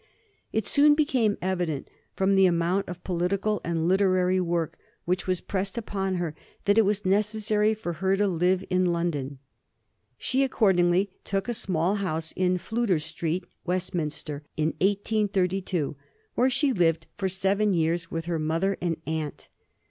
[0.51, 5.77] It soon became evident, from the amount of political and literary work which was pressed
[5.77, 6.33] upon her,
[6.65, 9.37] that it was necessary for her to live in London.
[10.17, 15.95] She accordingly took a small house in Fludyer Street, Westminster, in 1832,
[16.33, 19.49] where she lived for seven years with her mother and aunt.